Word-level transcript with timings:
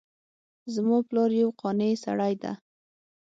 زما 0.73 0.97
پلار 1.07 1.31
یو 1.41 1.49
قانع 1.61 1.91
سړی 2.03 2.33
ده 2.41 2.51